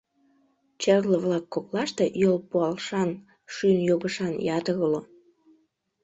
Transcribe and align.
Черле-влак 0.81 1.45
коклаште 1.53 2.05
йол 2.21 2.37
пуалшан, 2.49 3.09
шӱйын 3.53 3.79
йогышан 3.89 4.33
ятыр 4.57 4.75
уло. 4.85 5.01